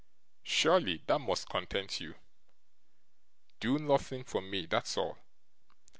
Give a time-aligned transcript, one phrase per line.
[0.41, 2.15] 'Surely that must content you!
[3.59, 5.19] Do nothing for me; that's all.